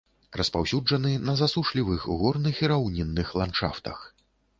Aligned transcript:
Распаўсюджаны 0.39 1.11
на 1.27 1.35
засушлівых 1.41 2.07
горных 2.21 2.61
і 2.65 2.71
раўнінных 2.73 3.27
ландшафтах. 3.41 3.97